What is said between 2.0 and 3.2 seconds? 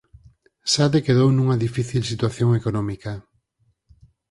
situación económica.